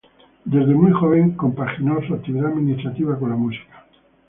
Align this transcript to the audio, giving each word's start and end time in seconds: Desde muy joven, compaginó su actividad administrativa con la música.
Desde 0.45 0.73
muy 0.73 0.91
joven, 0.93 1.35
compaginó 1.37 2.01
su 2.07 2.15
actividad 2.15 2.47
administrativa 2.47 3.19
con 3.19 3.29
la 3.29 3.35
música. 3.35 3.85